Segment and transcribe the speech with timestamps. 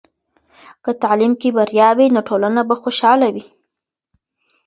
[0.83, 3.45] که تعلیم کې بریا وي، نو ټولنه به خوشحاله وي.